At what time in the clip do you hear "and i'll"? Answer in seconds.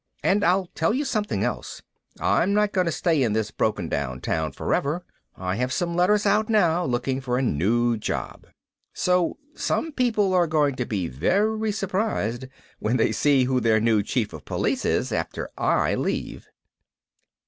0.23-0.65